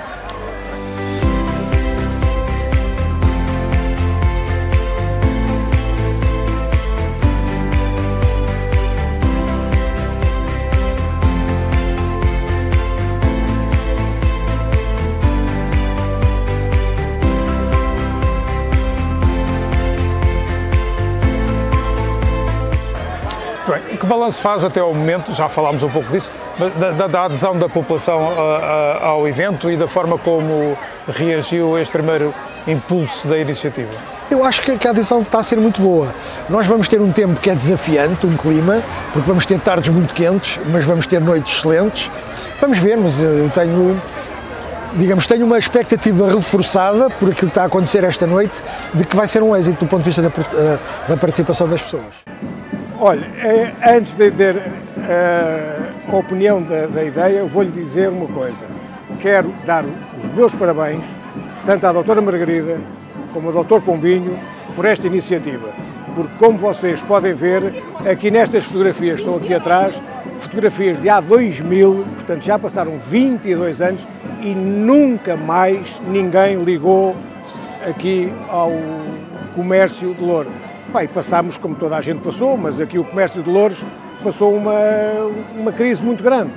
Balanço 24.07 24.41
faz 24.41 24.65
até 24.65 24.81
ao 24.81 24.93
momento, 24.95 25.33
já 25.35 25.49
falámos 25.49 25.83
um 25.83 25.91
pouco 25.91 26.11
disso, 26.11 26.33
da, 26.77 27.07
da 27.07 27.25
adesão 27.25 27.57
da 27.57 27.69
população 27.69 28.31
a, 28.31 28.43
a, 28.43 29.07
ao 29.09 29.29
evento 29.29 29.71
e 29.71 29.77
da 29.77 29.87
forma 29.87 30.19
como 30.19 30.77
reagiu 31.09 31.79
este 31.79 31.93
primeiro 31.93 32.35
impulso 32.67 33.29
da 33.29 33.39
iniciativa? 33.39 33.91
Eu 34.31 34.45
acho 34.45 34.61
que 34.61 34.87
a 34.87 34.91
adesão 34.91 35.23
está 35.23 35.39
a 35.39 35.43
ser 35.43 35.57
muito 35.57 35.81
boa. 35.81 36.15
Nós 36.51 36.67
vamos 36.67 36.87
ter 36.87 37.01
um 37.01 37.11
tempo 37.11 37.41
que 37.41 37.49
é 37.49 37.55
desafiante, 37.55 38.27
um 38.27 38.37
clima, 38.37 38.83
porque 39.13 39.27
vamos 39.27 39.47
ter 39.47 39.59
tardes 39.59 39.89
muito 39.89 40.13
quentes, 40.13 40.61
mas 40.71 40.85
vamos 40.85 41.07
ter 41.07 41.19
noites 41.19 41.59
excelentes. 41.59 42.11
Vamos 42.61 42.79
ver, 42.79 42.99
mas 42.99 43.21
eu 43.21 43.49
tenho, 43.49 44.01
digamos, 44.97 45.27
tenho 45.27 45.47
uma 45.47 45.59
expectativa 45.59 46.31
reforçada 46.31 47.09
por 47.09 47.31
aquilo 47.31 47.37
que 47.37 47.45
está 47.47 47.63
a 47.63 47.67
acontecer 47.67 48.05
esta 48.05 48.27
noite, 48.27 48.63
de 48.93 49.05
que 49.07 49.17
vai 49.17 49.27
ser 49.27 49.43
um 49.43 49.57
êxito 49.57 49.85
do 49.85 49.89
ponto 49.89 50.03
de 50.03 50.11
vista 50.11 50.21
da, 50.21 50.29
eh, 50.29 50.79
da 51.09 51.17
participação 51.17 51.67
das 51.67 51.81
pessoas. 51.81 52.28
Olha, 53.01 53.27
é, 53.39 53.73
antes 53.95 54.13
de 54.15 54.29
dar 54.33 54.57
eh, 54.57 55.79
a 56.09 56.17
opinião 56.17 56.61
da, 56.61 56.87
da 56.87 57.05
ideia, 57.05 57.45
vou-lhe 57.45 57.71
dizer 57.71 58.09
uma 58.09 58.27
coisa. 58.27 58.67
Quero 59.21 59.55
dar 59.65 59.85
os 59.85 60.35
meus 60.35 60.53
parabéns, 60.53 61.05
tanto 61.65 61.87
à 61.87 61.93
doutora 61.93 62.21
Margarida 62.21 62.81
como 63.33 63.49
ao 63.49 63.53
doutor 63.55 63.83
Pombinho, 63.83 64.37
por 64.75 64.85
esta 64.85 65.07
iniciativa. 65.07 65.69
Porque, 66.13 66.33
como 66.41 66.59
vocês 66.59 67.01
podem 67.03 67.35
ver, 67.35 67.85
aqui 68.05 68.33
nestas 68.33 68.65
fotografias, 68.65 69.21
estão 69.21 69.37
aqui 69.37 69.55
atrás, 69.55 69.95
fotografias 70.41 71.01
de 71.01 71.09
há 71.09 71.21
2000, 71.21 72.05
portanto 72.17 72.43
já 72.43 72.59
passaram 72.59 72.99
22 72.99 73.81
anos 73.81 74.05
e 74.43 74.53
nunca 74.53 75.37
mais 75.37 76.01
ninguém 76.09 76.65
ligou 76.65 77.15
aqui 77.89 78.33
ao 78.51 78.73
comércio 79.55 80.13
de 80.15 80.25
Lourdes 80.25 80.68
Bem, 80.91 81.07
passámos, 81.07 81.59
como 81.59 81.75
toda 81.75 81.99
a 81.99 82.01
gente 82.01 82.21
passou, 82.21 82.57
mas 82.57 82.81
aqui 82.81 82.99
o 82.99 83.05
comércio 83.05 83.43
de 83.43 83.51
Louros 83.51 83.85
passou 84.25 84.57
uma, 84.57 84.73
uma 85.55 85.71
crise 85.71 86.03
muito 86.03 86.23
grande. 86.23 86.51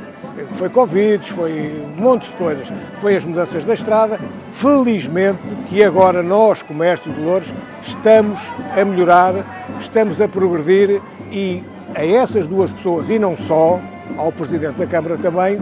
Foi 0.55 0.69
Covid, 0.69 1.33
foi 1.33 1.83
um 1.97 2.01
monte 2.01 2.29
de 2.29 2.38
coisas, 2.38 2.71
foi 3.01 3.13
as 3.17 3.25
mudanças 3.25 3.65
da 3.65 3.73
estrada. 3.73 4.17
Felizmente 4.53 5.41
que 5.67 5.83
agora 5.83 6.23
nós, 6.23 6.61
comércio 6.61 7.11
de 7.11 7.19
Louros, 7.19 7.53
estamos 7.83 8.39
a 8.73 8.85
melhorar, 8.85 9.33
estamos 9.81 10.21
a 10.21 10.29
progredir 10.29 11.01
e 11.29 11.61
a 11.93 12.05
essas 12.05 12.47
duas 12.47 12.71
pessoas, 12.71 13.09
e 13.09 13.19
não 13.19 13.35
só, 13.35 13.81
ao 14.17 14.31
Presidente 14.31 14.77
da 14.77 14.88
Câmara 14.88 15.17
também, 15.17 15.59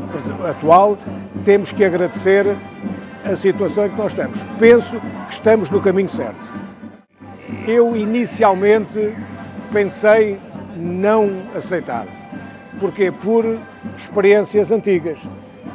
atual, 0.48 0.96
temos 1.44 1.72
que 1.72 1.84
agradecer 1.84 2.46
a 3.26 3.36
situação 3.36 3.88
em 3.88 3.90
que 3.90 3.98
nós 3.98 4.12
estamos. 4.12 4.40
Penso 4.60 4.96
que 5.28 5.34
estamos 5.34 5.72
no 5.72 5.82
caminho 5.82 6.10
certo. 6.10 6.69
Eu 7.68 7.96
inicialmente 7.96 9.16
pensei 9.72 10.40
não 10.76 11.44
aceitar. 11.56 12.06
Porquê? 12.80 13.12
Por 13.12 13.58
experiências 13.98 14.72
antigas. 14.72 15.20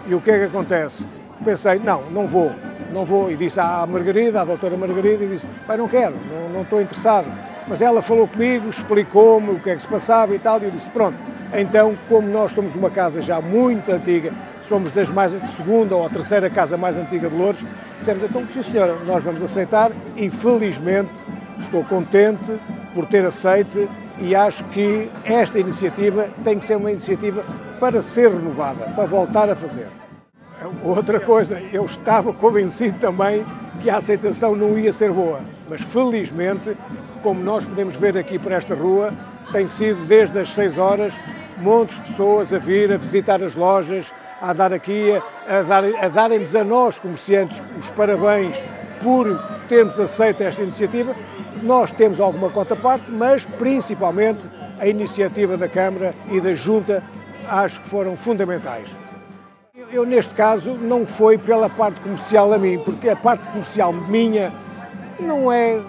E 0.06 0.14
o 0.14 0.20
que 0.20 0.30
é 0.30 0.38
que 0.38 0.44
acontece? 0.44 1.06
Pensei, 1.44 1.78
não, 1.78 2.02
não 2.10 2.26
vou, 2.26 2.50
não 2.92 3.04
vou. 3.04 3.30
E 3.30 3.36
disse 3.36 3.60
à 3.60 3.86
Margarida, 3.86 4.40
à 4.40 4.44
doutora 4.44 4.76
Margarida, 4.76 5.24
e 5.24 5.28
disse, 5.28 5.46
pai, 5.66 5.76
não 5.76 5.88
quero, 5.88 6.14
não, 6.30 6.48
não 6.50 6.62
estou 6.62 6.80
interessado. 6.80 7.26
Mas 7.68 7.80
ela 7.80 8.02
falou 8.02 8.28
comigo, 8.28 8.68
explicou-me 8.68 9.50
o 9.50 9.58
que 9.60 9.70
é 9.70 9.74
que 9.74 9.82
se 9.82 9.88
passava 9.88 10.34
e 10.34 10.38
tal, 10.38 10.60
e 10.60 10.64
eu 10.64 10.70
disse, 10.70 10.88
pronto, 10.90 11.16
então, 11.54 11.96
como 12.08 12.28
nós 12.28 12.52
somos 12.52 12.74
uma 12.74 12.90
casa 12.90 13.22
já 13.22 13.40
muito 13.40 13.90
antiga, 13.90 14.32
somos 14.68 14.92
das 14.92 15.08
mais, 15.08 15.32
segunda 15.56 15.96
ou 15.96 16.08
terceira 16.10 16.50
casa 16.50 16.76
mais 16.76 16.96
antiga 16.96 17.28
de 17.28 17.36
Louros, 17.36 17.60
dissemos, 17.98 18.22
então, 18.22 18.44
sim 18.46 18.62
senhora, 18.62 18.94
nós 19.06 19.22
vamos 19.22 19.42
aceitar 19.42 19.92
e 20.16 20.28
felizmente 20.28 21.12
Estou 21.61 21.84
contente 21.84 22.58
por 22.94 23.06
ter 23.06 23.25
aceito 23.25 23.88
e 24.18 24.34
acho 24.34 24.64
que 24.64 25.11
esta 25.25 25.58
iniciativa 25.58 26.28
tem 26.44 26.58
que 26.58 26.64
ser 26.64 26.76
uma 26.76 26.90
iniciativa 26.90 27.44
para 27.80 28.00
ser 28.00 28.30
renovada, 28.30 28.87
para 28.94 29.06
voltar 29.06 29.50
a 29.50 29.56
fazer. 29.56 29.88
Outra 30.82 31.20
coisa, 31.20 31.61
eu 31.73 31.84
estava 31.84 32.32
convencido 32.32 32.99
também 32.99 33.44
que 33.82 33.90
a 33.90 33.96
aceitação 33.96 34.54
não 34.54 34.78
ia 34.78 34.92
ser 34.92 35.11
boa, 35.11 35.40
mas 35.68 35.80
felizmente, 35.82 36.76
como 37.23 37.42
nós 37.42 37.64
podemos 37.64 37.96
ver 37.96 38.16
aqui 38.16 38.38
por 38.38 38.52
esta 38.52 38.75
rua, 38.75 39.12
tem 39.52 39.68
sido 39.68 40.06
desde 40.06 40.38
as 40.38 40.50
6 40.50 40.78
horas 40.78 41.12
montes 41.58 41.96
de 41.96 42.11
pessoas 42.11 42.52
a 42.52 42.58
vir 42.58 42.92
a 42.92 42.96
visitar 42.96 43.42
as 43.42 43.54
lojas, 43.54 44.06
a 44.40 44.52
dar 44.52 44.73
aqui, 44.73 45.12
a, 45.49 45.62
dar, 45.62 45.84
a 45.84 46.08
darem-nos 46.08 46.54
a 46.54 46.64
nós, 46.64 46.99
comerciantes, 46.99 47.56
os 47.78 47.88
parabéns 47.90 48.56
por 49.02 49.26
termos 49.68 49.99
aceito 49.99 50.42
esta 50.42 50.62
iniciativa 50.62 51.14
nós 51.62 51.90
temos 51.90 52.21
alguma 52.21 52.50
contraparte, 52.50 53.11
mas 53.11 53.44
principalmente 53.44 54.47
a 54.78 54.87
iniciativa 54.87 55.56
da 55.56 55.68
Câmara 55.68 56.14
e 56.30 56.40
da 56.40 56.54
Junta 56.54 57.02
acho 57.49 57.80
que 57.80 57.88
foram 57.88 58.16
fundamentais. 58.16 58.88
Eu, 59.90 60.04
neste 60.04 60.35
caso, 60.35 60.75
não 60.75 61.06
foi 61.06 61.38
pela 61.38 61.71
parte 61.71 62.00
comercial 62.00 62.52
a 62.52 62.59
mim, 62.59 62.78
porque 62.78 63.09
a 63.09 63.16
parte 63.16 63.44
comercial 63.52 63.92
minha 63.92 64.52
não 65.21 65.50
é, 65.50 65.80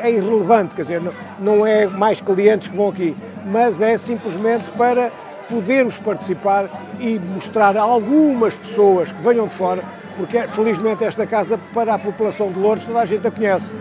é 0.00 0.10
irrelevante, 0.10 0.74
quer 0.74 0.82
dizer, 0.82 1.00
não, 1.00 1.12
não 1.40 1.66
é 1.66 1.86
mais 1.86 2.20
clientes 2.20 2.68
que 2.68 2.76
vão 2.76 2.88
aqui, 2.88 3.16
mas 3.46 3.82
é 3.82 3.98
simplesmente 3.98 4.70
para 4.72 5.10
podermos 5.48 5.96
participar 5.96 6.68
e 7.00 7.18
mostrar 7.18 7.76
a 7.76 7.82
algumas 7.82 8.54
pessoas 8.54 9.10
que 9.10 9.22
venham 9.22 9.48
de 9.48 9.54
fora 9.54 9.82
porque 10.18 10.40
felizmente 10.48 11.04
esta 11.04 11.24
casa, 11.24 11.58
para 11.72 11.94
a 11.94 11.98
população 11.98 12.50
de 12.50 12.58
Louros, 12.58 12.84
toda 12.84 12.98
a 12.98 13.06
gente 13.06 13.24
a 13.24 13.30
conhece. 13.30 13.72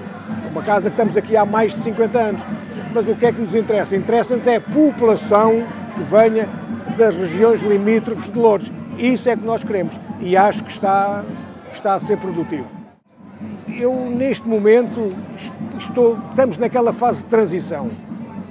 É 0.46 0.50
uma 0.50 0.62
casa 0.62 0.84
que 0.84 0.94
estamos 0.94 1.18
aqui 1.18 1.36
há 1.36 1.44
mais 1.44 1.74
de 1.74 1.82
50 1.82 2.18
anos. 2.18 2.42
Mas 2.94 3.10
o 3.10 3.16
que 3.16 3.26
é 3.26 3.32
que 3.32 3.42
nos 3.42 3.56
interessa? 3.56 3.96
Interessa-nos 3.96 4.46
é 4.46 4.58
a 4.58 4.62
população 4.62 5.64
que 5.96 6.04
venha 6.04 6.48
das 6.96 7.16
regiões 7.16 7.62
limítrofes 7.64 8.32
de 8.32 8.38
Louros. 8.38 8.72
Isso 9.00 9.28
é 9.28 9.36
que 9.36 9.44
nós 9.44 9.64
queremos 9.64 10.00
e 10.22 10.38
acho 10.38 10.64
que 10.64 10.72
está, 10.72 11.24
está 11.74 11.96
a 11.96 12.00
ser 12.00 12.18
produtivo. 12.18 12.68
Eu, 13.68 13.94
neste 14.10 14.48
momento, 14.48 15.14
estou, 15.78 16.20
estamos 16.30 16.58
naquela 16.60 16.94
fase 16.94 17.24
de 17.24 17.26
transição. 17.26 17.90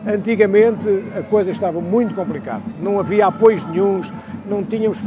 Antigamente 0.05 0.87
a 1.17 1.23
coisa 1.23 1.51
estava 1.51 1.81
muito 1.81 2.15
complicada, 2.15 2.63
não 2.81 3.01
havia 3.01 3.27
apoios 3.27 3.65
nenhums, 3.69 4.13
não 4.49 4.63
tínhamos. 4.63 4.99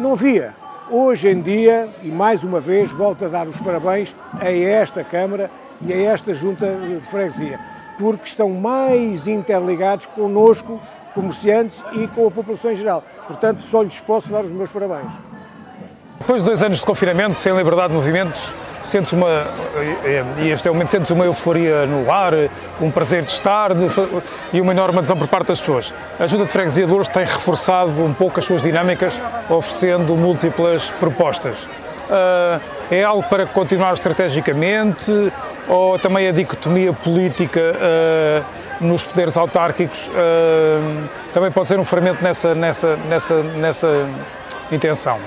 não 0.00 0.12
havia. 0.12 0.57
Hoje 0.90 1.28
em 1.28 1.42
dia, 1.42 1.86
e 2.02 2.08
mais 2.08 2.42
uma 2.42 2.60
vez, 2.60 2.90
volto 2.90 3.22
a 3.22 3.28
dar 3.28 3.46
os 3.46 3.58
parabéns 3.58 4.14
a 4.40 4.50
esta 4.50 5.04
Câmara 5.04 5.50
e 5.82 5.92
a 5.92 5.96
esta 5.96 6.32
Junta 6.32 6.66
de 6.76 7.00
Freguesia, 7.10 7.60
porque 7.98 8.26
estão 8.26 8.48
mais 8.48 9.28
interligados 9.28 10.06
connosco, 10.06 10.80
comerciantes 11.14 11.84
e 11.92 12.08
com 12.08 12.26
a 12.26 12.30
população 12.30 12.72
em 12.72 12.76
geral. 12.76 13.04
Portanto, 13.26 13.60
só 13.60 13.82
lhes 13.82 14.00
posso 14.00 14.30
dar 14.30 14.42
os 14.42 14.50
meus 14.50 14.70
parabéns. 14.70 15.12
Depois 16.20 16.42
de 16.42 16.48
dois 16.48 16.62
anos 16.62 16.78
de 16.78 16.84
confinamento, 16.84 17.38
sem 17.38 17.56
liberdade 17.56 17.88
de 17.88 17.94
movimentos, 17.94 18.52
sentes 18.82 19.12
uma, 19.12 19.46
e 20.38 20.48
este 20.50 20.66
é 20.66 20.70
o 20.70 20.74
momento, 20.74 20.90
sentes 20.90 21.10
uma 21.10 21.24
euforia 21.24 21.86
no 21.86 22.10
ar, 22.10 22.32
um 22.80 22.90
prazer 22.90 23.24
de 23.24 23.30
estar 23.30 23.72
de, 23.72 23.86
e 24.52 24.60
uma 24.60 24.72
enorme 24.72 24.98
adesão 24.98 25.16
por 25.16 25.28
parte 25.28 25.48
das 25.48 25.60
pessoas. 25.60 25.94
A 26.18 26.26
Junta 26.26 26.44
de 26.44 26.50
Freguesia 26.50 26.84
de 26.84 26.90
Louros 26.90 27.08
tem 27.08 27.24
reforçado 27.24 28.04
um 28.04 28.12
pouco 28.12 28.40
as 28.40 28.44
suas 28.44 28.60
dinâmicas, 28.62 29.20
oferecendo 29.48 30.16
múltiplas 30.16 30.90
propostas. 30.98 31.62
Uh, 31.62 32.60
é 32.90 33.04
algo 33.04 33.22
para 33.28 33.46
continuar 33.46 33.92
estrategicamente 33.92 35.12
ou 35.68 35.98
também 35.98 36.26
a 36.26 36.32
dicotomia 36.32 36.92
política 36.92 37.60
uh, 37.60 38.84
nos 38.84 39.04
poderes 39.04 39.36
autárquicos 39.36 40.08
uh, 40.08 41.08
também 41.34 41.50
pode 41.50 41.68
ser 41.68 41.78
um 41.78 41.84
fermento 41.84 42.24
nessa, 42.24 42.54
nessa, 42.54 42.96
nessa, 43.08 43.42
nessa 43.42 44.06
intenção? 44.72 45.18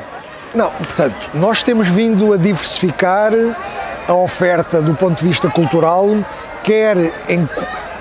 Não, 0.54 0.70
portanto, 0.72 1.30
nós 1.34 1.64
temos 1.64 1.88
vindo 1.88 2.34
a 2.34 2.38
diversificar 2.38 3.32
a 4.08 4.14
oferta 4.14 4.82
do 4.82 4.94
ponto 4.96 5.20
de 5.20 5.28
vista 5.28 5.50
cultural, 5.50 6.10
quer 6.64 6.98
em, 7.30 7.48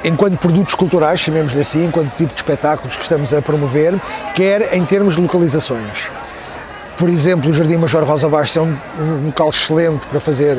enquanto 0.05 0.39
produtos 0.39 0.75
culturais, 0.75 1.21
chamemos-lhe 1.21 1.61
assim, 1.61 1.85
enquanto 1.85 2.11
tipo 2.17 2.33
de 2.33 2.41
espetáculos 2.41 2.97
que 2.97 3.03
estamos 3.03 3.33
a 3.33 3.41
promover, 3.41 3.95
quer 4.35 4.75
em 4.75 4.85
termos 4.85 5.15
de 5.15 5.21
localizações. 5.21 6.11
Por 6.97 7.09
exemplo, 7.09 7.51
o 7.51 7.55
Jardim 7.55 7.77
Major 7.77 8.05
Rosa 8.05 8.29
Bastos 8.29 8.57
é 8.57 8.61
um, 8.61 8.77
um 8.99 9.27
local 9.27 9.51
excelente 9.51 10.07
para 10.07 10.21
fazer 10.21 10.59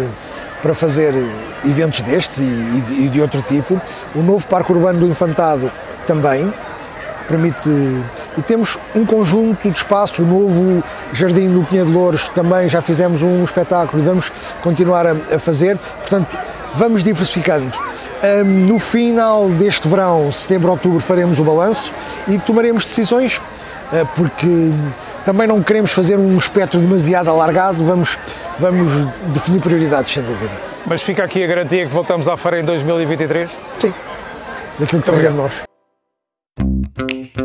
para 0.62 0.76
fazer 0.76 1.14
eventos 1.66 2.02
destes 2.02 2.38
e, 2.38 2.44
e, 3.06 3.10
de 3.12 3.20
outro 3.20 3.42
tipo. 3.42 3.82
O 4.14 4.22
novo 4.22 4.46
Parque 4.48 4.72
Urbano 4.72 5.00
do 5.00 5.08
Infantado 5.08 5.72
também, 6.06 6.54
permite. 7.28 7.70
E 8.38 8.42
temos 8.42 8.78
um 8.96 9.06
conjunto 9.06 9.70
de 9.70 9.78
espaços, 9.78 10.20
o 10.20 10.26
novo 10.26 10.84
Jardim 11.12 11.50
do 11.50 11.64
Pinheiro 11.66 11.90
de 11.90 11.96
Louros, 11.96 12.30
também 12.30 12.70
já 12.70 12.82
fizemos 12.82 13.22
um 13.22 13.44
espetáculo 13.44 14.02
e 14.02 14.06
vamos 14.06 14.32
continuar 14.62 15.06
a, 15.06 15.12
a 15.12 15.40
fazer. 15.40 15.78
Portanto, 15.78 16.38
vamos 16.74 17.04
diversificando. 17.04 17.78
Um, 18.24 18.68
no 18.68 18.80
final 18.80 19.50
deste 19.50 19.88
verão, 19.88 20.32
setembro, 20.32 20.72
outubro, 20.72 21.00
faremos 21.00 21.40
o 21.40 21.44
balanço 21.44 21.92
e 22.28 22.38
tomaremos 22.40 22.86
decisões, 22.86 23.38
uh, 23.38 24.08
porque 24.16 24.72
também 25.26 25.48
não 25.48 25.62
queremos 25.62 25.92
fazer 25.92 26.18
um 26.18 26.38
espectro 26.38 26.80
demasiado 26.80 27.30
alargado, 27.30 27.84
vamos, 27.84 28.18
vamos 28.60 28.90
definir 29.34 29.60
prioridades, 29.60 30.14
sem 30.14 30.24
dúvida. 30.24 30.52
Mas 30.86 31.02
fica 31.02 31.24
aqui 31.24 31.44
a 31.44 31.48
garantia 31.48 31.86
que 31.86 31.92
voltamos 31.92 32.28
à 32.28 32.38
feira 32.38 32.60
em 32.60 32.64
2023? 32.64 33.50
Sim, 33.80 33.94
daquilo 34.80 35.02
que 35.02 35.06
trabalhamos 35.06 35.38
nós. 35.38 35.72
Thank 36.98 37.32
you. 37.36 37.41